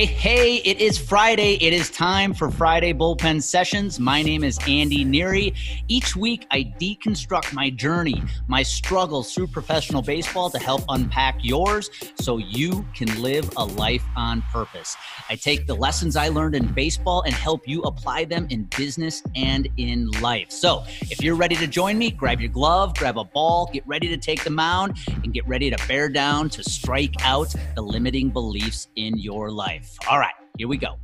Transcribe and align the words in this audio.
Hey, 0.00 0.06
hey, 0.06 0.56
it 0.64 0.80
is 0.80 0.96
Friday. 0.96 1.58
It 1.60 1.74
is 1.74 1.90
time 1.90 2.32
for 2.32 2.50
Friday 2.50 2.94
Bullpen 2.94 3.42
Sessions. 3.42 4.00
My 4.00 4.22
name 4.22 4.42
is 4.42 4.58
Andy 4.66 5.04
Neary. 5.04 5.54
Each 5.88 6.16
week, 6.16 6.46
I 6.50 6.72
deconstruct 6.80 7.52
my 7.52 7.68
journey, 7.68 8.22
my 8.48 8.62
struggles 8.62 9.34
through 9.34 9.48
professional 9.48 10.00
baseball 10.00 10.48
to 10.48 10.58
help 10.58 10.84
unpack 10.88 11.44
yours 11.44 11.90
so 12.14 12.38
you 12.38 12.82
can 12.94 13.20
live 13.20 13.50
a 13.58 13.64
life 13.66 14.02
on 14.16 14.40
purpose. 14.50 14.96
I 15.28 15.36
take 15.36 15.66
the 15.66 15.74
lessons 15.74 16.16
I 16.16 16.28
learned 16.28 16.54
in 16.54 16.72
baseball 16.72 17.20
and 17.26 17.34
help 17.34 17.68
you 17.68 17.82
apply 17.82 18.24
them 18.24 18.46
in 18.48 18.70
business 18.74 19.22
and 19.36 19.68
in 19.76 20.10
life. 20.22 20.50
So 20.50 20.82
if 21.02 21.22
you're 21.22 21.36
ready 21.36 21.56
to 21.56 21.66
join 21.66 21.98
me, 21.98 22.10
grab 22.10 22.40
your 22.40 22.48
glove, 22.48 22.94
grab 22.94 23.18
a 23.18 23.24
ball, 23.24 23.68
get 23.70 23.86
ready 23.86 24.08
to 24.08 24.16
take 24.16 24.44
the 24.44 24.50
mound, 24.50 24.96
and 25.24 25.34
get 25.34 25.46
ready 25.46 25.68
to 25.68 25.76
bear 25.86 26.08
down 26.08 26.48
to 26.48 26.64
strike 26.64 27.16
out 27.20 27.54
the 27.74 27.82
limiting 27.82 28.30
beliefs 28.30 28.88
in 28.96 29.18
your 29.18 29.50
life 29.50 29.89
life. 29.98 30.08
All 30.10 30.18
right, 30.18 30.34
here 30.58 30.68
we 30.68 30.76
go. 30.76 30.96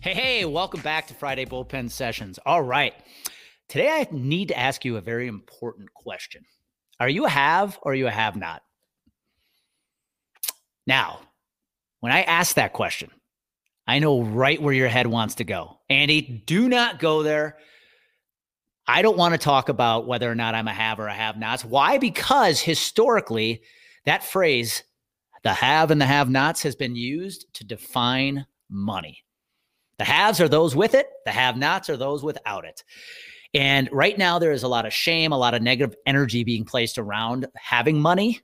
Hey, 0.00 0.14
hey, 0.14 0.44
welcome 0.44 0.80
back 0.80 1.06
to 1.08 1.14
Friday 1.14 1.44
Bullpen 1.44 1.90
Sessions. 1.90 2.38
All 2.44 2.62
right. 2.62 2.94
Today 3.68 3.88
I 3.88 4.08
need 4.10 4.48
to 4.48 4.58
ask 4.58 4.84
you 4.84 4.96
a 4.96 5.00
very 5.00 5.28
important 5.28 5.92
question. 5.94 6.44
Are 7.00 7.08
you 7.08 7.24
a 7.24 7.28
have 7.28 7.78
or 7.82 7.92
are 7.92 7.94
you 7.94 8.06
a 8.06 8.10
have 8.10 8.36
not? 8.36 8.62
Now, 10.86 11.20
when 12.00 12.12
I 12.12 12.22
ask 12.22 12.56
that 12.56 12.72
question, 12.72 13.10
I 13.86 14.00
know 14.00 14.22
right 14.22 14.60
where 14.60 14.74
your 14.74 14.88
head 14.88 15.06
wants 15.06 15.36
to 15.36 15.44
go. 15.44 15.78
Andy, 15.88 16.42
do 16.46 16.68
not 16.68 16.98
go 16.98 17.22
there. 17.22 17.58
I 18.86 19.02
don't 19.02 19.16
want 19.16 19.34
to 19.34 19.38
talk 19.38 19.68
about 19.68 20.08
whether 20.08 20.30
or 20.30 20.34
not 20.34 20.56
I'm 20.56 20.68
a 20.68 20.74
have 20.74 20.98
or 20.98 21.06
a 21.06 21.14
have 21.14 21.38
nots. 21.38 21.64
Why? 21.64 21.98
Because 21.98 22.60
historically, 22.60 23.62
that 24.04 24.24
phrase 24.24 24.82
the 25.42 25.52
have 25.52 25.90
and 25.90 26.00
the 26.00 26.06
have 26.06 26.30
nots 26.30 26.62
has 26.62 26.76
been 26.76 26.94
used 26.94 27.46
to 27.54 27.64
define 27.64 28.46
money. 28.70 29.24
The 29.98 30.04
haves 30.04 30.40
are 30.40 30.48
those 30.48 30.74
with 30.74 30.94
it, 30.94 31.06
the 31.24 31.32
have 31.32 31.56
nots 31.56 31.90
are 31.90 31.96
those 31.96 32.22
without 32.22 32.64
it. 32.64 32.82
And 33.54 33.88
right 33.92 34.16
now, 34.16 34.38
there 34.38 34.52
is 34.52 34.62
a 34.62 34.68
lot 34.68 34.86
of 34.86 34.92
shame, 34.94 35.32
a 35.32 35.38
lot 35.38 35.54
of 35.54 35.62
negative 35.62 35.94
energy 36.06 36.42
being 36.42 36.64
placed 36.64 36.96
around 36.96 37.46
having 37.56 38.00
money. 38.00 38.40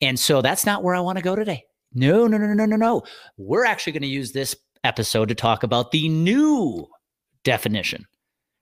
And 0.00 0.18
so 0.18 0.40
that's 0.40 0.64
not 0.64 0.82
where 0.82 0.94
I 0.94 1.00
want 1.00 1.18
to 1.18 1.24
go 1.24 1.36
today. 1.36 1.64
No, 1.92 2.26
no, 2.26 2.38
no, 2.38 2.46
no, 2.54 2.64
no, 2.64 2.76
no. 2.76 3.02
We're 3.36 3.66
actually 3.66 3.92
going 3.92 4.02
to 4.02 4.08
use 4.08 4.32
this 4.32 4.56
episode 4.82 5.28
to 5.28 5.34
talk 5.34 5.62
about 5.62 5.90
the 5.90 6.08
new 6.08 6.86
definition 7.44 8.06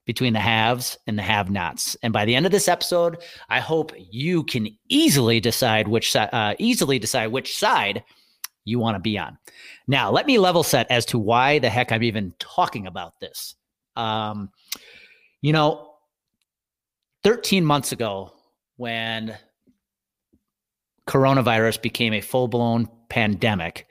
between 0.09 0.33
the 0.33 0.39
haves 0.39 0.97
and 1.05 1.19
the 1.19 1.21
have 1.21 1.51
nots. 1.51 1.95
And 2.01 2.11
by 2.11 2.25
the 2.25 2.33
end 2.33 2.47
of 2.47 2.51
this 2.51 2.67
episode, 2.67 3.17
I 3.47 3.59
hope 3.59 3.91
you 3.95 4.43
can 4.43 4.67
easily 4.87 5.39
decide 5.39 5.87
which 5.87 6.15
uh, 6.15 6.55
easily 6.57 6.97
decide 6.97 7.27
which 7.27 7.55
side 7.55 8.03
you 8.65 8.79
want 8.79 8.95
to 8.95 8.99
be 8.99 9.19
on. 9.19 9.37
Now, 9.87 10.09
let 10.09 10.25
me 10.25 10.39
level 10.39 10.63
set 10.63 10.89
as 10.89 11.05
to 11.05 11.19
why 11.19 11.59
the 11.59 11.69
heck 11.69 11.91
I'm 11.91 12.01
even 12.01 12.33
talking 12.39 12.87
about 12.87 13.19
this. 13.19 13.53
Um, 13.95 14.49
you 15.43 15.53
know, 15.53 15.91
13 17.23 17.63
months 17.63 17.91
ago, 17.91 18.33
when 18.77 19.37
coronavirus 21.07 21.83
became 21.83 22.13
a 22.13 22.21
full 22.21 22.47
blown 22.47 22.89
pandemic, 23.09 23.85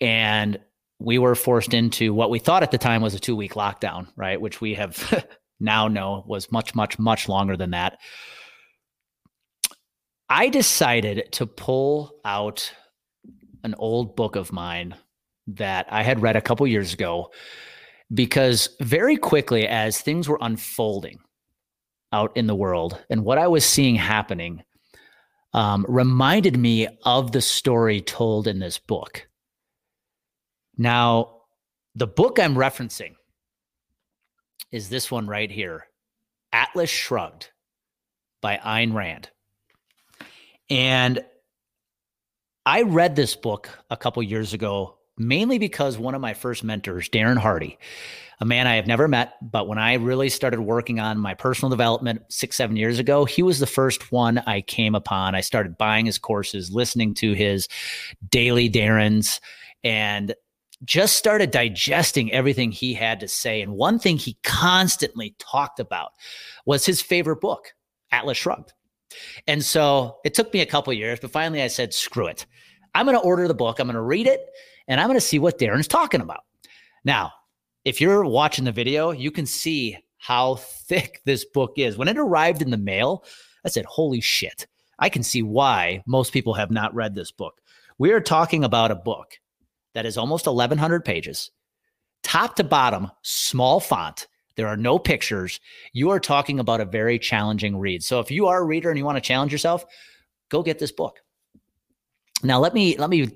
and 0.00 0.58
we 1.00 1.18
were 1.18 1.34
forced 1.34 1.72
into 1.72 2.12
what 2.12 2.30
we 2.30 2.38
thought 2.38 2.62
at 2.62 2.70
the 2.70 2.78
time 2.78 3.00
was 3.00 3.14
a 3.14 3.18
two 3.18 3.34
week 3.34 3.54
lockdown, 3.54 4.06
right? 4.16 4.40
Which 4.40 4.60
we 4.60 4.74
have 4.74 5.26
now 5.60 5.88
know 5.88 6.24
was 6.26 6.52
much, 6.52 6.74
much, 6.74 6.98
much 6.98 7.28
longer 7.28 7.56
than 7.56 7.70
that. 7.70 7.98
I 10.28 10.48
decided 10.48 11.32
to 11.32 11.46
pull 11.46 12.20
out 12.24 12.72
an 13.64 13.74
old 13.78 14.14
book 14.14 14.36
of 14.36 14.52
mine 14.52 14.94
that 15.48 15.86
I 15.90 16.02
had 16.02 16.22
read 16.22 16.36
a 16.36 16.40
couple 16.40 16.66
years 16.66 16.92
ago 16.92 17.30
because 18.12 18.68
very 18.80 19.16
quickly, 19.16 19.66
as 19.66 20.00
things 20.00 20.28
were 20.28 20.38
unfolding 20.40 21.18
out 22.12 22.36
in 22.36 22.46
the 22.46 22.54
world 22.54 23.02
and 23.08 23.24
what 23.24 23.38
I 23.38 23.48
was 23.48 23.64
seeing 23.64 23.96
happening, 23.96 24.62
um, 25.54 25.84
reminded 25.88 26.56
me 26.56 26.88
of 27.04 27.32
the 27.32 27.40
story 27.40 28.00
told 28.00 28.46
in 28.46 28.58
this 28.58 28.78
book. 28.78 29.26
Now, 30.76 31.42
the 31.94 32.06
book 32.06 32.38
I'm 32.38 32.54
referencing 32.54 33.14
is 34.72 34.88
this 34.88 35.10
one 35.10 35.26
right 35.26 35.50
here 35.50 35.86
Atlas 36.52 36.90
Shrugged 36.90 37.50
by 38.40 38.56
Ayn 38.56 38.94
Rand. 38.94 39.30
And 40.68 41.24
I 42.64 42.82
read 42.82 43.16
this 43.16 43.34
book 43.36 43.68
a 43.90 43.96
couple 43.96 44.22
years 44.22 44.52
ago, 44.52 44.98
mainly 45.18 45.58
because 45.58 45.98
one 45.98 46.14
of 46.14 46.20
my 46.20 46.34
first 46.34 46.62
mentors, 46.62 47.08
Darren 47.08 47.36
Hardy, 47.36 47.78
a 48.40 48.44
man 48.46 48.66
I 48.66 48.76
have 48.76 48.86
never 48.86 49.08
met, 49.08 49.34
but 49.42 49.68
when 49.68 49.78
I 49.78 49.94
really 49.94 50.28
started 50.30 50.60
working 50.60 50.98
on 50.98 51.18
my 51.18 51.34
personal 51.34 51.68
development 51.70 52.22
six, 52.30 52.56
seven 52.56 52.76
years 52.76 52.98
ago, 52.98 53.24
he 53.24 53.42
was 53.42 53.58
the 53.58 53.66
first 53.66 54.12
one 54.12 54.38
I 54.46 54.62
came 54.62 54.94
upon. 54.94 55.34
I 55.34 55.42
started 55.42 55.76
buying 55.76 56.06
his 56.06 56.18
courses, 56.18 56.70
listening 56.70 57.14
to 57.14 57.32
his 57.34 57.68
daily 58.30 58.70
Darren's, 58.70 59.40
and 59.84 60.34
just 60.84 61.16
started 61.16 61.50
digesting 61.50 62.32
everything 62.32 62.72
he 62.72 62.94
had 62.94 63.20
to 63.20 63.28
say. 63.28 63.60
And 63.60 63.72
one 63.72 63.98
thing 63.98 64.16
he 64.16 64.38
constantly 64.42 65.34
talked 65.38 65.80
about 65.80 66.12
was 66.64 66.86
his 66.86 67.02
favorite 67.02 67.40
book, 67.40 67.74
Atlas 68.12 68.38
Shrugged. 68.38 68.72
And 69.46 69.64
so 69.64 70.18
it 70.24 70.34
took 70.34 70.52
me 70.54 70.60
a 70.60 70.66
couple 70.66 70.92
years, 70.92 71.20
but 71.20 71.32
finally 71.32 71.62
I 71.62 71.66
said, 71.66 71.92
screw 71.92 72.26
it. 72.26 72.46
I'm 72.94 73.06
going 73.06 73.16
to 73.16 73.24
order 73.24 73.46
the 73.46 73.54
book, 73.54 73.78
I'm 73.78 73.86
going 73.86 73.94
to 73.94 74.00
read 74.00 74.26
it, 74.26 74.40
and 74.88 75.00
I'm 75.00 75.06
going 75.06 75.18
to 75.18 75.24
see 75.24 75.38
what 75.38 75.58
Darren's 75.58 75.88
talking 75.88 76.20
about. 76.20 76.44
Now, 77.04 77.32
if 77.84 78.00
you're 78.00 78.24
watching 78.24 78.64
the 78.64 78.72
video, 78.72 79.10
you 79.10 79.30
can 79.30 79.46
see 79.46 79.96
how 80.18 80.56
thick 80.56 81.22
this 81.24 81.44
book 81.44 81.74
is. 81.76 81.96
When 81.96 82.08
it 82.08 82.18
arrived 82.18 82.62
in 82.62 82.70
the 82.70 82.76
mail, 82.76 83.24
I 83.64 83.68
said, 83.68 83.84
holy 83.86 84.20
shit. 84.20 84.66
I 84.98 85.08
can 85.08 85.22
see 85.22 85.42
why 85.42 86.02
most 86.06 86.32
people 86.32 86.54
have 86.54 86.70
not 86.70 86.94
read 86.94 87.14
this 87.14 87.32
book. 87.32 87.60
We 87.98 88.12
are 88.12 88.20
talking 88.20 88.64
about 88.64 88.90
a 88.90 88.96
book 88.96 89.38
that 89.94 90.06
is 90.06 90.16
almost 90.16 90.46
1,100 90.46 91.04
pages, 91.04 91.50
top 92.22 92.56
to 92.56 92.64
bottom, 92.64 93.10
small 93.22 93.80
font. 93.80 94.26
There 94.56 94.68
are 94.68 94.76
no 94.76 94.98
pictures. 94.98 95.60
You 95.92 96.10
are 96.10 96.20
talking 96.20 96.60
about 96.60 96.80
a 96.80 96.84
very 96.84 97.18
challenging 97.18 97.78
read. 97.78 98.02
So 98.02 98.20
if 98.20 98.30
you 98.30 98.46
are 98.46 98.60
a 98.60 98.64
reader 98.64 98.90
and 98.90 98.98
you 98.98 99.04
want 99.04 99.16
to 99.16 99.22
challenge 99.22 99.52
yourself, 99.52 99.84
go 100.50 100.62
get 100.62 100.78
this 100.78 100.92
book. 100.92 101.20
Now 102.42 102.58
let 102.58 102.74
me 102.74 102.96
let 102.96 103.10
me 103.10 103.28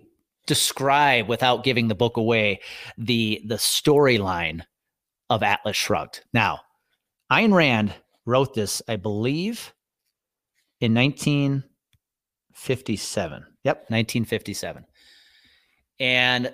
describe 0.46 1.28
without 1.28 1.64
giving 1.64 1.88
the 1.88 1.94
book 1.94 2.16
away 2.16 2.60
the 2.98 3.42
the 3.46 3.56
storyline 3.56 4.62
of 5.30 5.42
Atlas 5.42 5.76
Shrugged. 5.76 6.20
Now, 6.32 6.60
Ayn 7.32 7.54
Rand 7.54 7.94
wrote 8.26 8.54
this, 8.54 8.82
I 8.88 8.96
believe, 8.96 9.72
in 10.80 10.94
1957. 10.94 13.46
Yep, 13.64 13.76
1957. 13.88 14.84
And 16.00 16.52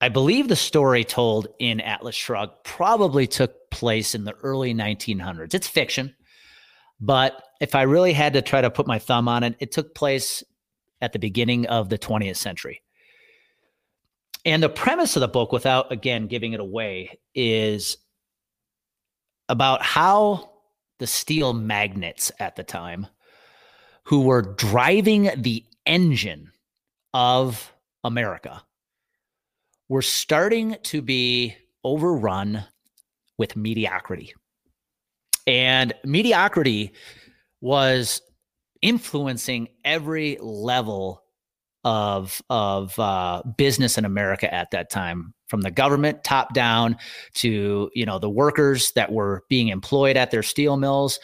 I 0.00 0.08
believe 0.08 0.48
the 0.48 0.56
story 0.56 1.04
told 1.04 1.48
in 1.58 1.80
Atlas 1.80 2.14
Shrugged 2.14 2.64
probably 2.64 3.26
took 3.26 3.70
place 3.70 4.14
in 4.14 4.24
the 4.24 4.34
early 4.42 4.74
1900s. 4.74 5.54
It's 5.54 5.68
fiction, 5.68 6.14
but 7.00 7.42
if 7.60 7.74
I 7.74 7.82
really 7.82 8.12
had 8.12 8.34
to 8.34 8.42
try 8.42 8.60
to 8.60 8.70
put 8.70 8.86
my 8.86 8.98
thumb 8.98 9.28
on 9.28 9.42
it, 9.42 9.56
it 9.58 9.72
took 9.72 9.94
place 9.94 10.42
at 11.00 11.12
the 11.12 11.18
beginning 11.18 11.66
of 11.66 11.88
the 11.88 11.98
20th 11.98 12.36
century. 12.36 12.82
And 14.44 14.62
the 14.62 14.68
premise 14.68 15.16
of 15.16 15.20
the 15.20 15.28
book, 15.28 15.52
without 15.52 15.90
again 15.90 16.26
giving 16.26 16.52
it 16.52 16.60
away, 16.60 17.18
is 17.34 17.96
about 19.48 19.82
how 19.82 20.50
the 20.98 21.06
steel 21.06 21.52
magnates 21.52 22.30
at 22.38 22.56
the 22.56 22.62
time, 22.62 23.06
who 24.04 24.22
were 24.22 24.42
driving 24.42 25.30
the 25.36 25.64
engine 25.86 26.52
of 27.12 27.73
America, 28.04 28.62
we're 29.88 30.02
starting 30.02 30.76
to 30.84 31.02
be 31.02 31.56
overrun 31.82 32.64
with 33.38 33.56
mediocrity. 33.56 34.34
And 35.46 35.92
mediocrity 36.04 36.92
was 37.60 38.22
influencing 38.82 39.68
every 39.84 40.38
level 40.40 41.22
of 41.84 42.40
of 42.48 42.98
uh, 42.98 43.42
business 43.58 43.98
in 43.98 44.04
America 44.06 44.52
at 44.52 44.70
that 44.70 44.90
time, 44.90 45.34
from 45.48 45.60
the 45.60 45.70
government 45.70 46.24
top 46.24 46.54
down 46.54 46.96
to 47.34 47.90
you 47.94 48.06
know 48.06 48.18
the 48.18 48.30
workers 48.30 48.92
that 48.92 49.12
were 49.12 49.44
being 49.50 49.68
employed 49.68 50.16
at 50.16 50.30
their 50.30 50.42
steel 50.42 50.76
mills 50.76 51.18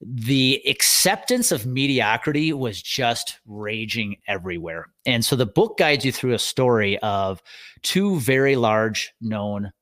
the 0.00 0.62
acceptance 0.68 1.50
of 1.50 1.66
mediocrity 1.66 2.52
was 2.52 2.80
just 2.80 3.40
raging 3.46 4.16
everywhere. 4.28 4.86
And 5.06 5.24
so 5.24 5.34
the 5.34 5.46
book 5.46 5.76
guides 5.78 6.04
you 6.04 6.12
through 6.12 6.34
a 6.34 6.38
story 6.38 6.98
of 6.98 7.42
two 7.82 8.20
very 8.20 8.56
large 8.56 9.12
known 9.20 9.72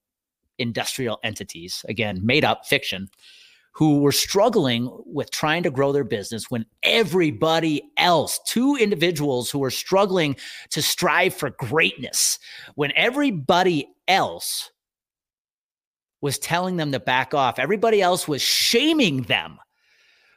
industrial 0.58 1.18
entities, 1.22 1.84
again, 1.88 2.24
made 2.24 2.44
up 2.44 2.64
fiction, 2.64 3.08
who 3.72 4.00
were 4.00 4.12
struggling 4.12 4.88
with 5.04 5.30
trying 5.30 5.62
to 5.62 5.70
grow 5.70 5.92
their 5.92 6.02
business 6.02 6.50
when 6.50 6.64
everybody 6.82 7.82
else, 7.98 8.40
two 8.46 8.74
individuals 8.76 9.50
who 9.50 9.58
were 9.58 9.70
struggling 9.70 10.34
to 10.70 10.80
strive 10.80 11.34
for 11.34 11.50
greatness, 11.50 12.38
when 12.74 12.90
everybody 12.96 13.86
else 14.08 14.70
was 16.22 16.38
telling 16.38 16.78
them 16.78 16.90
to 16.90 16.98
back 16.98 17.34
off, 17.34 17.58
everybody 17.58 18.00
else 18.00 18.26
was 18.26 18.40
shaming 18.40 19.20
them 19.24 19.58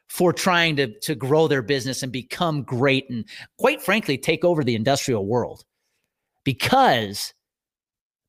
for 0.09 0.33
trying 0.33 0.75
to, 0.75 0.99
to 0.99 1.15
grow 1.15 1.47
their 1.47 1.61
business 1.61 2.03
and 2.03 2.11
become 2.11 2.63
great 2.63 3.09
and, 3.09 3.25
quite 3.57 3.81
frankly, 3.81 4.17
take 4.17 4.43
over 4.43 4.63
the 4.63 4.75
industrial 4.75 5.25
world 5.25 5.63
because 6.43 7.33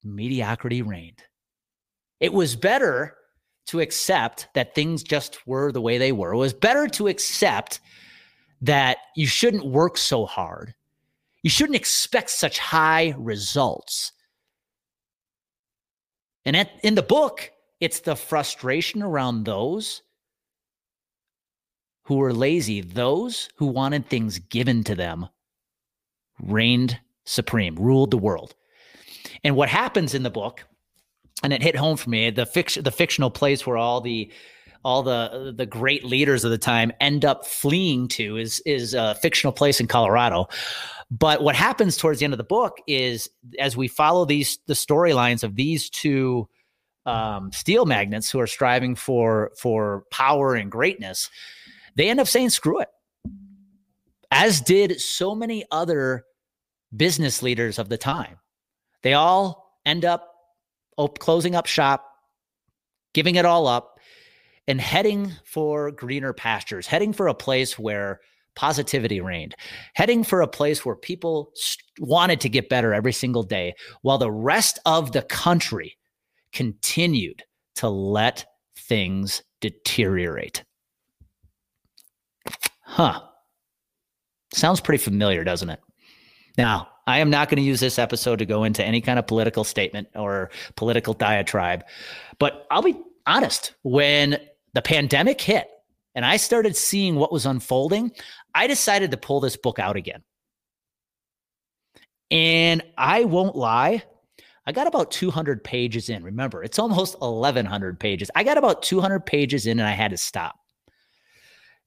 mediocrity 0.04 0.82
reigned. 0.82 1.22
It 2.20 2.32
was 2.34 2.54
better 2.54 3.16
to 3.68 3.80
accept 3.80 4.48
that 4.54 4.74
things 4.74 5.02
just 5.02 5.46
were 5.46 5.72
the 5.72 5.80
way 5.80 5.96
they 5.96 6.12
were. 6.12 6.32
It 6.34 6.38
was 6.38 6.52
better 6.52 6.86
to 6.88 7.08
accept 7.08 7.80
that 8.60 8.98
you 9.16 9.26
shouldn't 9.26 9.64
work 9.64 9.96
so 9.96 10.26
hard. 10.26 10.74
You 11.42 11.48
shouldn't 11.48 11.76
expect 11.76 12.28
such 12.28 12.58
high 12.58 13.14
results. 13.16 14.12
And 16.44 16.56
at, 16.56 16.70
in 16.82 16.94
the 16.94 17.02
book, 17.02 17.50
it's 17.80 18.00
the 18.00 18.16
frustration 18.16 19.02
around 19.02 19.44
those 19.44 20.02
who 22.02 22.16
were 22.16 22.32
lazy, 22.32 22.80
those 22.80 23.48
who 23.56 23.66
wanted 23.66 24.08
things 24.08 24.38
given 24.38 24.84
to 24.84 24.94
them, 24.94 25.28
reigned 26.40 26.98
supreme, 27.24 27.76
ruled 27.76 28.10
the 28.10 28.18
world. 28.18 28.54
And 29.44 29.56
what 29.56 29.68
happens 29.68 30.14
in 30.14 30.22
the 30.22 30.30
book, 30.30 30.64
and 31.42 31.52
it 31.52 31.62
hit 31.62 31.76
home 31.76 31.96
for 31.96 32.10
me, 32.10 32.30
the 32.30 32.80
the 32.82 32.90
fictional 32.90 33.30
place 33.30 33.66
where 33.66 33.76
all 33.76 34.00
the 34.00 34.30
all 34.82 35.02
the 35.02 35.52
the 35.56 35.66
great 35.66 36.04
leaders 36.04 36.44
of 36.44 36.50
the 36.50 36.58
time 36.58 36.92
end 37.00 37.24
up 37.24 37.46
fleeing 37.46 38.08
to 38.08 38.36
is 38.36 38.60
is 38.66 38.94
a 38.94 39.14
fictional 39.16 39.52
place 39.52 39.80
in 39.80 39.86
Colorado. 39.86 40.48
But 41.10 41.42
what 41.42 41.56
happens 41.56 41.96
towards 41.96 42.20
the 42.20 42.24
end 42.24 42.34
of 42.34 42.38
the 42.38 42.44
book 42.44 42.78
is 42.86 43.28
as 43.58 43.76
we 43.76 43.88
follow 43.88 44.24
these 44.24 44.58
the 44.66 44.74
storylines 44.74 45.42
of 45.42 45.56
these 45.56 45.90
two 45.90 46.48
um, 47.06 47.50
steel 47.52 47.86
magnets 47.86 48.30
who 48.30 48.40
are 48.40 48.46
striving 48.46 48.94
for 48.94 49.52
for 49.56 50.04
power 50.10 50.54
and 50.54 50.70
greatness, 50.70 51.30
they 51.96 52.08
end 52.08 52.20
up 52.20 52.28
saying 52.28 52.50
screw 52.50 52.80
it. 52.80 52.88
As 54.30 54.60
did 54.60 55.00
so 55.00 55.34
many 55.34 55.64
other 55.70 56.24
business 56.96 57.42
leaders 57.42 57.78
of 57.78 57.88
the 57.88 57.98
time. 57.98 58.38
They 59.02 59.14
all 59.14 59.78
end 59.86 60.04
up 60.04 60.32
op- 60.96 61.18
closing 61.18 61.54
up 61.54 61.66
shop, 61.66 62.04
giving 63.14 63.36
it 63.36 63.44
all 63.44 63.66
up, 63.66 63.98
and 64.66 64.80
heading 64.80 65.32
for 65.44 65.90
greener 65.90 66.32
pastures, 66.32 66.86
heading 66.86 67.12
for 67.12 67.28
a 67.28 67.34
place 67.34 67.78
where 67.78 68.20
positivity 68.56 69.20
reigned, 69.20 69.54
heading 69.94 70.22
for 70.24 70.42
a 70.42 70.48
place 70.48 70.84
where 70.84 70.96
people 70.96 71.50
st- 71.54 71.84
wanted 71.98 72.40
to 72.40 72.48
get 72.48 72.68
better 72.68 72.92
every 72.92 73.12
single 73.12 73.42
day, 73.42 73.74
while 74.02 74.18
the 74.18 74.30
rest 74.30 74.78
of 74.84 75.12
the 75.12 75.22
country 75.22 75.96
continued 76.52 77.42
to 77.76 77.88
let 77.88 78.44
things 78.76 79.42
deteriorate. 79.60 80.64
Huh. 82.90 83.20
Sounds 84.52 84.80
pretty 84.80 85.02
familiar, 85.02 85.44
doesn't 85.44 85.70
it? 85.70 85.78
Now, 86.58 86.88
I 87.06 87.20
am 87.20 87.30
not 87.30 87.48
going 87.48 87.58
to 87.58 87.62
use 87.62 87.78
this 87.78 88.00
episode 88.00 88.40
to 88.40 88.46
go 88.46 88.64
into 88.64 88.84
any 88.84 89.00
kind 89.00 89.16
of 89.16 89.28
political 89.28 89.62
statement 89.62 90.08
or 90.16 90.50
political 90.74 91.14
diatribe, 91.14 91.84
but 92.40 92.66
I'll 92.68 92.82
be 92.82 93.00
honest. 93.26 93.74
When 93.84 94.38
the 94.74 94.82
pandemic 94.82 95.40
hit 95.40 95.68
and 96.16 96.26
I 96.26 96.36
started 96.36 96.76
seeing 96.76 97.14
what 97.14 97.30
was 97.30 97.46
unfolding, 97.46 98.10
I 98.56 98.66
decided 98.66 99.12
to 99.12 99.16
pull 99.16 99.38
this 99.38 99.56
book 99.56 99.78
out 99.78 99.94
again. 99.94 100.24
And 102.32 102.82
I 102.98 103.22
won't 103.22 103.54
lie, 103.54 104.02
I 104.66 104.72
got 104.72 104.88
about 104.88 105.12
200 105.12 105.62
pages 105.62 106.08
in. 106.08 106.24
Remember, 106.24 106.64
it's 106.64 106.80
almost 106.80 107.20
1,100 107.20 108.00
pages. 108.00 108.32
I 108.34 108.42
got 108.42 108.58
about 108.58 108.82
200 108.82 109.24
pages 109.24 109.68
in 109.68 109.78
and 109.78 109.88
I 109.88 109.92
had 109.92 110.10
to 110.10 110.16
stop 110.16 110.56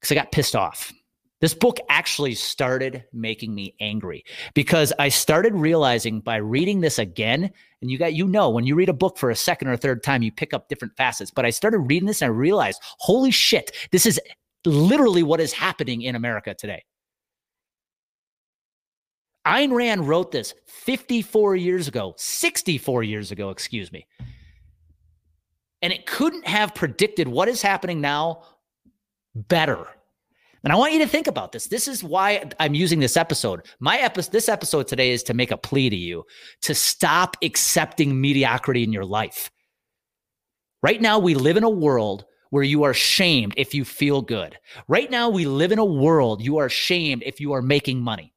because 0.04 0.12
I 0.12 0.20
got 0.20 0.34
pissed 0.34 0.56
off. 0.56 0.92
This 1.40 1.54
book 1.54 1.80
actually 1.90 2.36
started 2.36 3.06
making 3.14 3.56
me 3.56 3.76
angry 3.80 4.24
because 4.54 4.94
I 5.00 5.10
started 5.10 5.54
realizing 5.54 6.20
by 6.20 6.38
reading 6.38 6.82
this 6.82 7.00
again, 7.00 7.52
and 7.82 7.90
you 7.92 7.98
got 7.98 8.14
you 8.14 8.28
know 8.28 8.50
when 8.50 8.66
you 8.66 8.76
read 8.76 8.90
a 8.90 8.94
book 8.94 9.18
for 9.18 9.30
a 9.30 9.36
second 9.36 9.70
or 9.70 9.78
third 9.78 10.04
time, 10.04 10.24
you 10.24 10.32
pick 10.32 10.54
up 10.54 10.68
different 10.68 10.96
facets. 10.98 11.32
But 11.32 11.46
I 11.46 11.50
started 11.52 11.80
reading 11.80 12.08
this 12.08 12.22
and 12.22 12.30
I 12.30 12.34
realized, 12.34 12.82
holy 13.00 13.32
shit, 13.32 13.72
this 13.92 14.06
is 14.06 14.20
literally 14.66 15.24
what 15.24 15.40
is 15.40 15.54
happening 15.54 16.02
in 16.02 16.16
America 16.16 16.54
today. 16.54 16.84
Ayn 19.46 19.74
Rand 19.74 20.08
wrote 20.08 20.32
this 20.32 20.54
54 20.68 21.58
years 21.58 21.88
ago, 21.88 22.14
64 22.18 23.04
years 23.04 23.32
ago, 23.32 23.50
excuse 23.50 23.92
me. 23.92 24.08
And 25.82 25.92
it 25.92 26.06
couldn't 26.06 26.48
have 26.48 26.74
predicted 26.74 27.28
what 27.28 27.50
is 27.50 27.62
happening 27.62 28.00
now 28.00 28.44
better. 29.35 29.85
And 30.63 30.71
I 30.71 30.77
want 30.77 30.94
you 30.94 31.00
to 31.00 31.07
think 31.07 31.27
about 31.27 31.51
this. 31.51 31.68
This 31.68 31.88
is 31.88 32.03
why 32.03 32.44
I'm 32.59 32.74
using 32.74 33.00
this 33.00 33.18
episode. 33.18 33.65
My 33.80 33.97
episode, 33.97 34.31
this 34.31 34.47
episode 34.47 34.88
today 34.88 35.12
is 35.12 35.21
to 35.24 35.33
make 35.33 35.51
a 35.51 35.57
plea 35.57 35.89
to 35.89 35.95
you 35.95 36.24
to 36.62 36.74
stop 36.74 37.35
accepting 37.44 38.19
mediocrity 38.21 38.83
in 38.83 38.94
your 38.94 39.03
life. 39.03 39.51
Right 40.81 41.01
now, 41.01 41.19
we 41.19 41.33
live 41.35 41.57
in 41.57 41.63
a 41.63 41.69
world 41.69 42.25
where 42.50 42.63
you 42.63 42.83
are 42.83 42.94
shamed 42.94 43.53
if 43.57 43.74
you 43.74 43.83
feel 43.83 44.21
good. 44.21 44.57
Right 44.88 45.12
now, 45.12 45.27
we 45.27 45.45
live 45.45 45.71
in 45.71 45.80
a 45.80 45.85
world 45.85 46.41
you 46.41 46.57
are 46.57 46.69
shamed 46.69 47.24
if 47.25 47.41
you 47.41 47.53
are 47.53 47.62
making 47.62 48.00
money. 48.00 48.33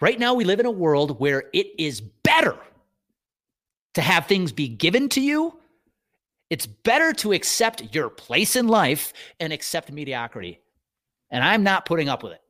Right 0.00 0.18
now, 0.18 0.34
we 0.34 0.44
live 0.44 0.60
in 0.60 0.66
a 0.66 0.70
world 0.72 1.20
where 1.20 1.44
it 1.52 1.68
is 1.78 2.00
better 2.00 2.56
to 3.94 4.02
have 4.02 4.26
things 4.26 4.50
be 4.50 4.68
given 4.68 5.08
to 5.10 5.20
you 5.20 5.56
it's 6.54 6.66
better 6.66 7.12
to 7.12 7.32
accept 7.32 7.92
your 7.96 8.08
place 8.08 8.54
in 8.54 8.68
life 8.68 9.12
and 9.40 9.52
accept 9.52 9.90
mediocrity. 9.90 10.60
And 11.32 11.42
I'm 11.42 11.64
not 11.64 11.84
putting 11.84 12.08
up 12.08 12.22
with 12.22 12.34
it. 12.34 12.40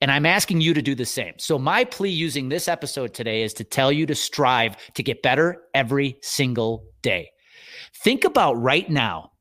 And 0.00 0.10
I'm 0.10 0.24
asking 0.24 0.62
you 0.62 0.72
to 0.72 0.80
do 0.80 0.94
the 0.94 1.04
same. 1.04 1.34
So, 1.36 1.58
my 1.58 1.84
plea 1.84 2.08
using 2.08 2.48
this 2.48 2.66
episode 2.66 3.12
today 3.12 3.42
is 3.42 3.52
to 3.52 3.64
tell 3.64 3.92
you 3.92 4.06
to 4.06 4.14
strive 4.14 4.78
to 4.94 5.02
get 5.02 5.20
better 5.20 5.64
every 5.74 6.16
single 6.22 6.86
day. 7.02 7.30
Think 8.02 8.24
about 8.24 8.54
right 8.54 8.88
now 8.88 9.32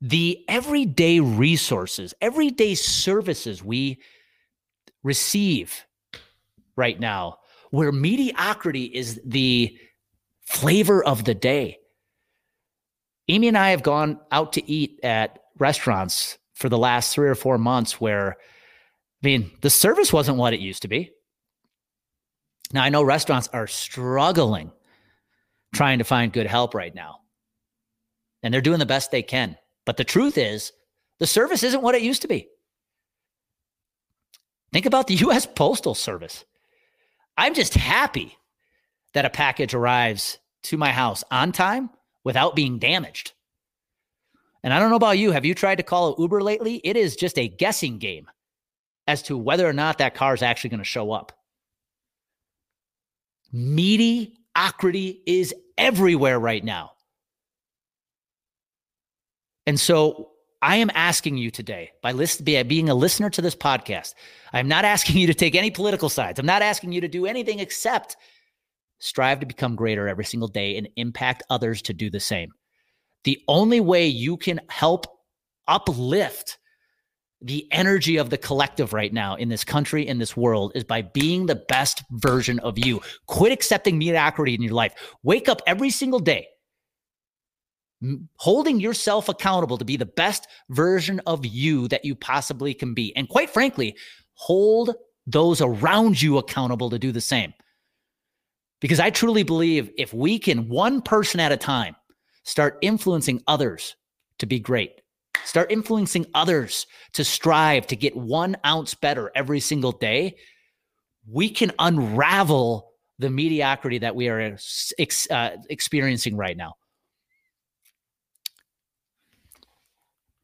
the 0.00 0.42
everyday 0.48 1.20
resources, 1.20 2.14
everyday 2.22 2.76
services 2.76 3.62
we 3.62 4.00
receive 5.02 5.84
right 6.76 6.98
now, 6.98 7.40
where 7.72 7.92
mediocrity 7.92 8.84
is 8.84 9.20
the 9.26 9.76
flavor 10.42 11.04
of 11.04 11.24
the 11.24 11.34
day. 11.34 11.78
Amy 13.28 13.48
and 13.48 13.58
I 13.58 13.70
have 13.70 13.82
gone 13.82 14.20
out 14.30 14.54
to 14.54 14.70
eat 14.70 15.00
at 15.02 15.38
restaurants 15.58 16.38
for 16.54 16.68
the 16.68 16.78
last 16.78 17.14
three 17.14 17.28
or 17.28 17.34
four 17.34 17.58
months 17.58 18.00
where, 18.00 18.36
I 19.22 19.26
mean, 19.26 19.50
the 19.60 19.70
service 19.70 20.12
wasn't 20.12 20.38
what 20.38 20.54
it 20.54 20.60
used 20.60 20.82
to 20.82 20.88
be. 20.88 21.12
Now, 22.72 22.82
I 22.82 22.88
know 22.88 23.02
restaurants 23.02 23.48
are 23.52 23.66
struggling 23.66 24.72
trying 25.74 25.98
to 25.98 26.04
find 26.04 26.32
good 26.32 26.46
help 26.46 26.74
right 26.74 26.94
now, 26.94 27.20
and 28.42 28.52
they're 28.52 28.60
doing 28.60 28.78
the 28.78 28.86
best 28.86 29.10
they 29.10 29.22
can. 29.22 29.56
But 29.84 29.96
the 29.96 30.04
truth 30.04 30.38
is, 30.38 30.72
the 31.18 31.26
service 31.26 31.62
isn't 31.62 31.82
what 31.82 31.94
it 31.94 32.02
used 32.02 32.22
to 32.22 32.28
be. 32.28 32.48
Think 34.72 34.86
about 34.86 35.06
the 35.06 35.14
US 35.26 35.46
Postal 35.46 35.94
Service. 35.94 36.44
I'm 37.36 37.54
just 37.54 37.74
happy 37.74 38.36
that 39.14 39.24
a 39.24 39.30
package 39.30 39.74
arrives 39.74 40.38
to 40.64 40.76
my 40.76 40.90
house 40.90 41.24
on 41.30 41.52
time 41.52 41.90
without 42.24 42.56
being 42.56 42.78
damaged. 42.78 43.32
And 44.62 44.72
I 44.72 44.78
don't 44.78 44.90
know 44.90 44.96
about 44.96 45.18
you. 45.18 45.32
Have 45.32 45.44
you 45.44 45.54
tried 45.54 45.76
to 45.76 45.82
call 45.82 46.10
an 46.14 46.22
Uber 46.22 46.40
lately? 46.40 46.80
It 46.84 46.96
is 46.96 47.16
just 47.16 47.38
a 47.38 47.48
guessing 47.48 47.98
game 47.98 48.30
as 49.06 49.22
to 49.22 49.36
whether 49.36 49.68
or 49.68 49.72
not 49.72 49.98
that 49.98 50.14
car 50.14 50.34
is 50.34 50.42
actually 50.42 50.70
going 50.70 50.78
to 50.78 50.84
show 50.84 51.10
up. 51.10 51.32
Mediocrity 53.52 55.20
is 55.26 55.52
everywhere 55.76 56.38
right 56.38 56.64
now. 56.64 56.92
And 59.66 59.78
so 59.78 60.30
I 60.62 60.76
am 60.76 60.90
asking 60.94 61.38
you 61.38 61.50
today, 61.50 61.90
by 62.02 62.12
list, 62.12 62.44
being 62.44 62.88
a 62.88 62.94
listener 62.94 63.30
to 63.30 63.42
this 63.42 63.56
podcast, 63.56 64.14
I'm 64.52 64.68
not 64.68 64.84
asking 64.84 65.16
you 65.16 65.26
to 65.26 65.34
take 65.34 65.56
any 65.56 65.72
political 65.72 66.08
sides. 66.08 66.38
I'm 66.38 66.46
not 66.46 66.62
asking 66.62 66.92
you 66.92 67.00
to 67.00 67.08
do 67.08 67.26
anything 67.26 67.58
except 67.58 68.16
strive 69.02 69.40
to 69.40 69.46
become 69.46 69.76
greater 69.76 70.08
every 70.08 70.24
single 70.24 70.48
day 70.48 70.76
and 70.76 70.88
impact 70.96 71.42
others 71.50 71.82
to 71.82 71.92
do 71.92 72.08
the 72.08 72.20
same. 72.20 72.52
The 73.24 73.42
only 73.48 73.80
way 73.80 74.06
you 74.06 74.36
can 74.36 74.60
help 74.68 75.06
uplift 75.68 76.58
the 77.40 77.66
energy 77.72 78.16
of 78.16 78.30
the 78.30 78.38
collective 78.38 78.92
right 78.92 79.12
now 79.12 79.34
in 79.34 79.48
this 79.48 79.64
country, 79.64 80.06
in 80.06 80.18
this 80.18 80.36
world, 80.36 80.72
is 80.76 80.84
by 80.84 81.02
being 81.02 81.46
the 81.46 81.62
best 81.68 82.04
version 82.12 82.60
of 82.60 82.78
you. 82.78 83.00
Quit 83.26 83.52
accepting 83.52 83.98
mediocrity 83.98 84.54
in 84.54 84.62
your 84.62 84.72
life. 84.72 84.94
Wake 85.24 85.48
up 85.48 85.60
every 85.66 85.90
single 85.90 86.20
day 86.20 86.46
holding 88.36 88.80
yourself 88.80 89.28
accountable 89.28 89.78
to 89.78 89.84
be 89.84 89.96
the 89.96 90.06
best 90.06 90.48
version 90.70 91.20
of 91.26 91.46
you 91.46 91.88
that 91.88 92.04
you 92.04 92.14
possibly 92.14 92.74
can 92.74 92.94
be. 92.94 93.14
And 93.16 93.28
quite 93.28 93.50
frankly, 93.50 93.96
hold 94.34 94.94
those 95.26 95.60
around 95.60 96.20
you 96.20 96.38
accountable 96.38 96.90
to 96.90 96.98
do 96.98 97.12
the 97.12 97.20
same. 97.20 97.52
Because 98.82 98.98
I 98.98 99.10
truly 99.10 99.44
believe 99.44 99.90
if 99.96 100.12
we 100.12 100.40
can, 100.40 100.68
one 100.68 101.00
person 101.00 101.38
at 101.38 101.52
a 101.52 101.56
time, 101.56 101.94
start 102.42 102.78
influencing 102.82 103.40
others 103.46 103.94
to 104.40 104.46
be 104.46 104.58
great, 104.58 105.00
start 105.44 105.70
influencing 105.70 106.26
others 106.34 106.88
to 107.12 107.22
strive 107.22 107.86
to 107.86 107.96
get 107.96 108.16
one 108.16 108.56
ounce 108.66 108.94
better 108.94 109.30
every 109.36 109.60
single 109.60 109.92
day, 109.92 110.36
we 111.30 111.48
can 111.48 111.70
unravel 111.78 112.90
the 113.20 113.30
mediocrity 113.30 113.98
that 113.98 114.16
we 114.16 114.28
are 114.28 114.56
ex- 114.98 115.30
uh, 115.30 115.56
experiencing 115.70 116.36
right 116.36 116.56
now. 116.56 116.74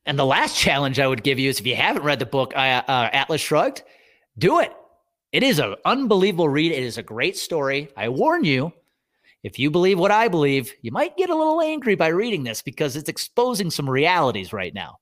And 0.06 0.16
the 0.16 0.24
last 0.24 0.56
challenge 0.56 1.00
I 1.00 1.08
would 1.08 1.24
give 1.24 1.40
you 1.40 1.50
is 1.50 1.58
if 1.58 1.66
you 1.66 1.74
haven't 1.74 2.04
read 2.04 2.20
the 2.20 2.26
book 2.26 2.52
uh, 2.54 2.82
uh, 2.86 3.10
Atlas 3.12 3.40
Shrugged, 3.40 3.82
do 4.38 4.60
it. 4.60 4.72
It 5.32 5.42
is 5.42 5.58
an 5.58 5.74
unbelievable 5.84 6.48
read. 6.48 6.72
It 6.72 6.82
is 6.82 6.98
a 6.98 7.02
great 7.02 7.36
story. 7.36 7.90
I 7.96 8.08
warn 8.08 8.44
you, 8.44 8.72
if 9.42 9.58
you 9.58 9.70
believe 9.70 9.98
what 9.98 10.10
I 10.10 10.28
believe, 10.28 10.72
you 10.82 10.90
might 10.90 11.16
get 11.16 11.30
a 11.30 11.34
little 11.34 11.60
angry 11.60 11.94
by 11.94 12.08
reading 12.08 12.44
this 12.44 12.62
because 12.62 12.96
it's 12.96 13.08
exposing 13.08 13.70
some 13.70 13.88
realities 13.88 14.52
right 14.52 14.74
now. 14.74 14.98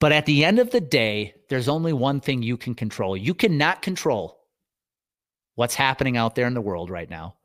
But 0.00 0.12
at 0.12 0.26
the 0.26 0.44
end 0.44 0.58
of 0.58 0.70
the 0.70 0.80
day, 0.80 1.34
there's 1.48 1.68
only 1.68 1.92
one 1.92 2.20
thing 2.20 2.42
you 2.42 2.56
can 2.56 2.74
control. 2.74 3.16
You 3.16 3.34
cannot 3.34 3.82
control 3.82 4.38
what's 5.54 5.74
happening 5.74 6.16
out 6.16 6.34
there 6.34 6.46
in 6.46 6.54
the 6.54 6.60
world 6.60 6.90
right 6.90 7.08
now. 7.08 7.37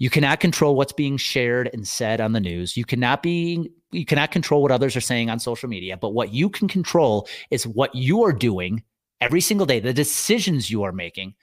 You 0.00 0.08
cannot 0.08 0.40
control 0.40 0.76
what's 0.76 0.94
being 0.94 1.18
shared 1.18 1.68
and 1.74 1.86
said 1.86 2.22
on 2.22 2.32
the 2.32 2.40
news. 2.40 2.74
You 2.74 2.86
cannot 2.86 3.22
be 3.22 3.70
you 3.92 4.06
cannot 4.06 4.30
control 4.30 4.62
what 4.62 4.72
others 4.72 4.96
are 4.96 5.00
saying 5.00 5.28
on 5.28 5.38
social 5.38 5.68
media, 5.68 5.96
but 5.96 6.14
what 6.14 6.32
you 6.32 6.48
can 6.48 6.68
control 6.68 7.28
is 7.50 7.66
what 7.66 7.94
you 7.94 8.24
are 8.24 8.32
doing 8.32 8.82
every 9.20 9.42
single 9.42 9.66
day, 9.66 9.78
the 9.78 9.92
decisions 9.92 10.70
you 10.70 10.84
are 10.84 10.92
making 10.92 11.34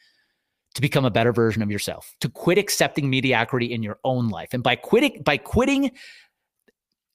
to 0.74 0.82
become 0.82 1.06
a 1.06 1.12
better 1.12 1.32
version 1.32 1.62
of 1.62 1.70
yourself, 1.70 2.16
to 2.20 2.30
quit 2.30 2.58
accepting 2.58 3.12
mediocrity 3.12 3.72
in 3.72 3.84
your 3.84 4.00
own 4.04 4.30
life. 4.30 4.50
And 4.54 4.64
by 4.64 4.76
quitting 4.76 5.22
by 5.22 5.38
quitting 5.38 5.92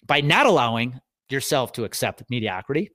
by 0.06 0.20
not 0.20 0.46
allowing 0.46 1.00
yourself 1.28 1.72
to 1.72 1.82
accept 1.82 2.22
mediocrity, 2.30 2.92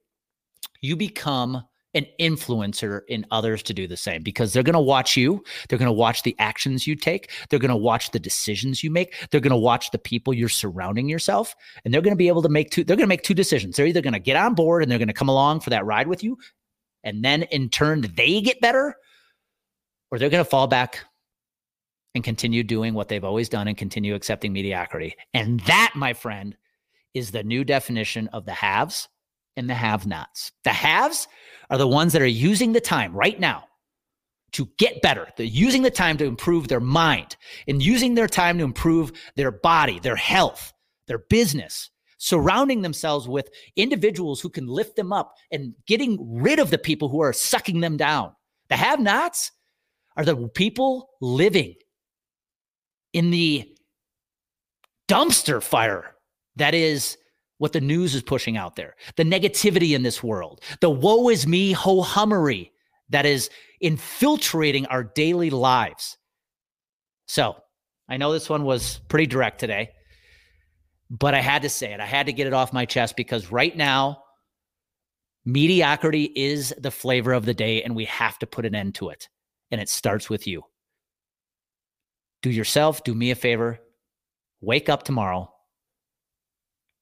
you 0.80 0.96
become 0.96 1.64
an 1.98 2.06
influencer 2.20 3.02
in 3.08 3.26
others 3.32 3.64
to 3.64 3.74
do 3.74 3.88
the 3.88 3.98
same 3.98 4.22
because 4.22 4.54
they're 4.54 4.64
going 4.64 4.74
to 4.74 4.80
watch 4.80 5.18
you. 5.18 5.44
They're 5.68 5.80
going 5.80 5.88
to 5.88 5.92
watch 5.92 6.22
the 6.22 6.36
actions 6.38 6.86
you 6.86 6.96
take. 6.96 7.32
They're 7.50 7.60
going 7.60 7.70
to 7.70 7.76
watch 7.76 8.12
the 8.12 8.20
decisions 8.20 8.84
you 8.84 8.92
make. 8.92 9.16
They're 9.32 9.42
going 9.42 9.52
to 9.52 9.58
watch 9.58 9.90
the 9.92 9.98
people 9.98 10.34
you're 10.34 10.48
surrounding 10.48 11.10
yourself. 11.10 11.56
And 11.84 11.94
they're 11.94 12.02
going 12.02 12.14
to 12.14 12.18
be 12.18 12.28
able 12.28 12.44
to 12.44 12.50
make 12.50 12.70
two, 12.70 12.84
they're 12.84 12.96
going 12.96 13.06
to 13.06 13.08
make 13.08 13.24
two 13.24 13.34
decisions. 13.34 13.76
They're 13.76 13.88
either 13.88 14.02
going 14.02 14.14
to 14.14 14.20
get 14.20 14.38
on 14.38 14.54
board 14.54 14.84
and 14.84 14.92
they're 14.92 15.00
going 15.00 15.08
to 15.08 15.14
come 15.14 15.30
along 15.30 15.62
for 15.62 15.72
that 15.72 15.86
ride 15.86 16.08
with 16.08 16.24
you. 16.24 16.38
And 17.04 17.26
then 17.26 17.44
in 17.44 17.70
turn, 17.70 18.06
they 18.16 18.42
get 18.42 18.62
better, 18.62 18.96
or 20.12 20.20
they're 20.20 20.30
going 20.30 20.44
to 20.44 20.50
fall 20.50 20.68
back 20.68 21.04
and 22.16 22.24
continue 22.24 22.64
doing 22.64 22.94
what 22.94 23.08
they've 23.08 23.24
always 23.24 23.50
done 23.50 23.68
and 23.68 23.78
continue 23.78 24.14
accepting 24.14 24.54
mediocrity. 24.54 25.16
And 25.34 25.60
that, 25.62 25.94
my 25.96 26.14
friend, 26.14 26.56
is 27.14 27.32
the 27.32 27.44
new 27.44 27.64
definition 27.64 28.28
of 28.30 28.46
the 28.46 28.54
haves 28.54 29.08
and 29.58 29.70
the 29.70 29.74
have 29.74 30.08
nots. 30.08 30.52
The 30.64 30.70
haves 30.70 31.28
are 31.70 31.78
the 31.78 31.88
ones 31.88 32.14
that 32.14 32.22
are 32.22 32.26
using 32.26 32.72
the 32.72 32.82
time 32.82 33.14
right 33.14 33.40
now 33.40 33.66
to 34.54 34.70
get 34.78 35.02
better. 35.02 35.28
They're 35.36 35.46
using 35.46 35.82
the 35.82 35.92
time 35.92 36.18
to 36.18 36.26
improve 36.26 36.68
their 36.68 36.80
mind 36.80 37.36
and 37.68 37.84
using 37.84 38.16
their 38.16 38.28
time 38.28 38.58
to 38.60 38.64
improve 38.64 39.12
their 39.36 39.52
body, 39.52 40.00
their 40.00 40.16
health, 40.16 40.72
their 41.08 41.20
business, 41.20 41.90
surrounding 42.18 42.82
themselves 42.82 43.28
with 43.28 43.50
individuals 43.76 44.40
who 44.40 44.50
can 44.50 44.68
lift 44.68 44.96
them 44.96 45.12
up 45.12 45.36
and 45.52 45.74
getting 45.86 46.18
rid 46.42 46.60
of 46.60 46.70
the 46.70 46.78
people 46.78 47.10
who 47.10 47.20
are 47.20 47.34
sucking 47.34 47.82
them 47.82 47.98
down. 47.98 48.34
The 48.70 48.78
have 48.78 49.00
nots 49.00 49.52
are 50.16 50.26
the 50.26 50.48
people 50.50 51.10
living 51.22 51.76
in 53.14 53.32
the 53.32 53.68
dumpster 55.08 55.62
fire 55.62 56.16
that 56.56 56.74
is 56.74 57.18
what 57.58 57.74
the 57.74 57.82
news 57.82 58.16
is 58.16 58.22
pushing 58.22 58.58
out 58.58 58.76
there, 58.76 58.96
the 59.16 59.24
negativity 59.24 59.96
in 59.96 60.04
this 60.04 60.22
world, 60.22 60.62
the 60.82 60.90
woe 60.90 61.30
is 61.30 61.48
me 61.48 61.72
ho 61.72 62.02
hummery 62.02 62.72
that 63.10 63.26
is 63.26 63.50
infiltrating 63.82 64.86
our 64.88 65.04
daily 65.04 65.50
lives. 65.50 66.18
So 67.28 67.56
I 68.08 68.18
know 68.18 68.32
this 68.32 68.50
one 68.50 68.64
was 68.64 69.00
pretty 69.08 69.28
direct 69.28 69.60
today, 69.60 69.92
but 71.10 71.34
I 71.34 71.42
had 71.42 71.62
to 71.64 71.70
say 71.70 71.94
it. 71.94 72.00
I 72.00 72.06
had 72.06 72.26
to 72.28 72.34
get 72.34 72.48
it 72.48 72.54
off 72.54 72.74
my 72.74 72.86
chest 72.86 73.16
because 73.16 73.52
right 73.52 73.76
now, 73.76 74.24
mediocrity 75.46 76.26
is 76.36 76.74
the 76.78 76.92
flavor 76.92 77.34
of 77.34 77.46
the 77.46 77.54
day 77.54 77.82
and 77.84 77.96
we 77.96 78.06
have 78.06 78.38
to 78.40 78.48
put 78.48 78.66
an 78.66 78.76
end 78.76 78.96
to 78.96 79.10
it. 79.10 79.30
And 79.72 79.82
it 79.82 79.90
starts 79.90 80.30
with 80.30 80.48
you. 80.48 80.64
Do 82.42 82.50
yourself, 82.50 83.04
do 83.04 83.16
me 83.16 83.32
a 83.32 83.36
favor, 83.36 83.80
wake 84.62 84.90
up 84.90 85.04
tomorrow 85.04 85.52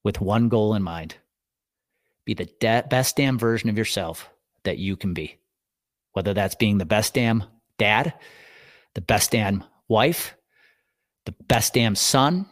with 0.05 0.21
one 0.21 0.47
goal 0.47 0.75
in 0.75 0.83
mind 0.83 1.15
be 2.25 2.33
the 2.33 2.45
de- 2.59 2.85
best 2.89 3.17
damn 3.17 3.37
version 3.37 3.69
of 3.69 3.77
yourself 3.77 4.29
that 4.63 4.77
you 4.77 4.95
can 4.95 5.13
be. 5.13 5.37
Whether 6.13 6.33
that's 6.33 6.55
being 6.55 6.77
the 6.77 6.85
best 6.85 7.13
damn 7.13 7.43
dad, 7.77 8.13
the 8.93 9.01
best 9.01 9.31
damn 9.31 9.63
wife, 9.89 10.35
the 11.25 11.33
best 11.47 11.73
damn 11.73 11.95
son, 11.95 12.45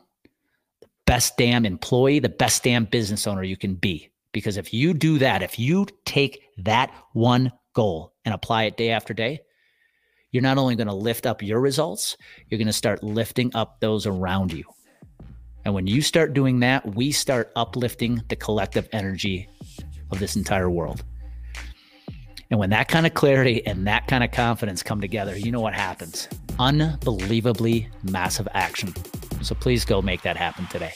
the 0.82 0.88
best 1.06 1.38
damn 1.38 1.66
employee, 1.66 2.20
the 2.20 2.30
best 2.30 2.64
damn 2.64 2.86
business 2.86 3.26
owner 3.26 3.44
you 3.44 3.56
can 3.56 3.76
be. 3.76 4.12
Because 4.32 4.58
if 4.58 4.74
you 4.74 4.94
do 4.94 5.20
that, 5.20 5.42
if 5.44 5.58
you 5.58 5.88
take 6.06 6.42
that 6.58 6.92
one 7.14 7.52
goal 7.74 8.14
and 8.26 8.34
apply 8.34 8.64
it 8.64 8.78
day 8.78 8.90
after 8.90 9.14
day, 9.14 9.40
you're 10.32 10.44
not 10.44 10.58
only 10.58 10.76
going 10.76 10.88
to 10.88 10.94
lift 10.94 11.28
up 11.28 11.44
your 11.44 11.60
results, 11.60 12.18
you're 12.48 12.58
going 12.58 12.68
to 12.68 12.74
start 12.74 13.04
lifting 13.04 13.56
up 13.56 13.80
those 13.80 14.08
around 14.08 14.52
you. 14.52 14.66
And 15.66 15.74
when 15.74 15.88
you 15.88 16.02
start 16.02 16.34
doing 16.34 16.60
that, 16.60 16.96
we 16.96 17.12
start 17.12 17.52
uplifting 17.56 18.22
the 18.28 18.36
collective 18.36 18.90
energy 18.92 19.48
of 20.12 20.20
this 20.20 20.36
entire 20.36 20.70
world. 20.70 21.04
And 22.52 22.60
when 22.60 22.70
that 22.72 22.88
kind 22.88 23.08
of 23.08 23.14
clarity 23.14 23.66
and 23.66 23.88
that 23.88 24.08
kind 24.08 24.24
of 24.24 24.32
confidence 24.32 24.84
come 24.84 25.02
together, 25.02 25.38
you 25.38 25.52
know 25.52 25.62
what 25.62 25.74
happens? 25.74 26.28
Unbelievably 26.60 27.90
massive 28.04 28.48
action. 28.54 28.94
So 29.42 29.56
please 29.56 29.86
go 29.86 30.02
make 30.02 30.22
that 30.22 30.38
happen 30.38 30.68
today. 30.68 30.94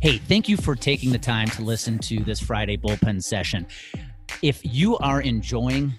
Hey, 0.00 0.18
thank 0.18 0.48
you 0.48 0.56
for 0.56 0.74
taking 0.74 1.12
the 1.12 1.18
time 1.18 1.48
to 1.50 1.62
listen 1.62 1.98
to 2.00 2.24
this 2.24 2.40
Friday 2.40 2.76
bullpen 2.76 3.22
session. 3.22 3.66
If 4.42 4.60
you 4.64 4.98
are 4.98 5.20
enjoying 5.22 5.94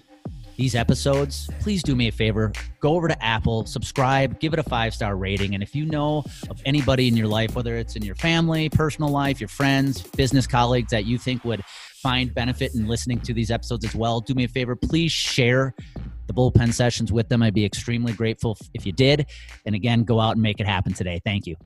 these 0.56 0.74
episodes, 0.74 1.48
please 1.60 1.82
do 1.82 1.94
me 1.94 2.08
a 2.08 2.12
favor. 2.12 2.52
Go 2.80 2.94
over 2.94 3.08
to 3.08 3.24
Apple, 3.24 3.66
subscribe, 3.66 4.38
give 4.40 4.52
it 4.52 4.58
a 4.58 4.62
five 4.62 4.94
star 4.94 5.16
rating. 5.16 5.54
And 5.54 5.62
if 5.62 5.74
you 5.74 5.86
know 5.86 6.24
of 6.50 6.60
anybody 6.64 7.08
in 7.08 7.16
your 7.16 7.26
life, 7.26 7.54
whether 7.54 7.76
it's 7.76 7.96
in 7.96 8.02
your 8.02 8.14
family, 8.14 8.68
personal 8.68 9.10
life, 9.10 9.40
your 9.40 9.48
friends, 9.48 10.02
business 10.02 10.46
colleagues 10.46 10.90
that 10.90 11.04
you 11.04 11.18
think 11.18 11.44
would 11.44 11.62
find 12.02 12.34
benefit 12.34 12.74
in 12.74 12.86
listening 12.86 13.20
to 13.20 13.32
these 13.32 13.50
episodes 13.50 13.84
as 13.84 13.94
well, 13.94 14.20
do 14.20 14.34
me 14.34 14.44
a 14.44 14.48
favor. 14.48 14.76
Please 14.76 15.10
share 15.10 15.74
the 16.26 16.32
bullpen 16.32 16.72
sessions 16.72 17.12
with 17.12 17.28
them. 17.28 17.42
I'd 17.42 17.54
be 17.54 17.64
extremely 17.64 18.12
grateful 18.12 18.56
if 18.74 18.86
you 18.86 18.92
did. 18.92 19.26
And 19.66 19.74
again, 19.74 20.04
go 20.04 20.20
out 20.20 20.32
and 20.32 20.42
make 20.42 20.60
it 20.60 20.66
happen 20.66 20.92
today. 20.92 21.20
Thank 21.24 21.46
you. 21.46 21.56